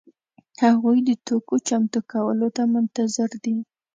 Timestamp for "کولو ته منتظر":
2.11-3.29